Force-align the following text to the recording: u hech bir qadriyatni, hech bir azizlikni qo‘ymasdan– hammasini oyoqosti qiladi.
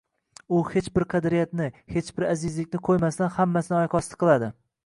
u 0.59 0.61
hech 0.69 0.87
bir 0.95 1.05
qadriyatni, 1.11 1.67
hech 1.97 2.09
bir 2.21 2.25
azizlikni 2.31 2.81
qo‘ymasdan– 2.89 3.33
hammasini 3.39 3.81
oyoqosti 3.83 4.23
qiladi. 4.25 4.53